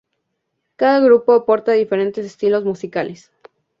Cada 0.77 0.97
grupo 0.99 1.31
aporta 1.35 1.73
diferentes 1.73 2.25
estilos 2.25 2.65
musicales. 2.65 3.31